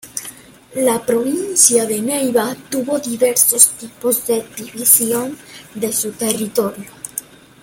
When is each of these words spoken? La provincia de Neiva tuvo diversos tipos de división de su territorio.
La 0.77 0.99
provincia 1.05 1.85
de 1.85 2.01
Neiva 2.01 2.55
tuvo 2.71 2.97
diversos 2.97 3.69
tipos 3.77 4.25
de 4.25 4.43
división 4.57 5.37
de 5.75 5.93
su 5.93 6.11
territorio. 6.13 6.87